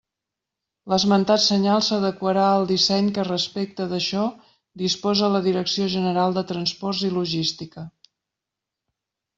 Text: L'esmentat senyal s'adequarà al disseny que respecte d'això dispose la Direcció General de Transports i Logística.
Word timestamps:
L'esmentat 0.93 1.43
senyal 1.43 1.83
s'adequarà 1.87 2.45
al 2.53 2.65
disseny 2.71 3.11
que 3.19 3.27
respecte 3.27 3.87
d'això 3.93 4.25
dispose 4.85 5.31
la 5.35 5.43
Direcció 5.51 5.93
General 5.99 6.37
de 6.41 6.47
Transports 6.55 7.07
i 7.11 7.17
Logística. 7.21 7.87